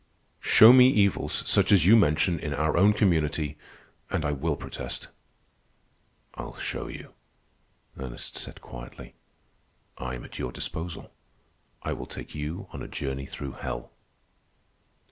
[0.39, 3.55] "Show me evils, such as you mention, in our own community,
[4.09, 5.09] and I will protest."
[6.33, 7.13] "I'll show you,"
[7.95, 9.13] Ernest said quietly.
[9.99, 11.11] "I am at your disposal.
[11.83, 13.91] I will take you on a journey through hell."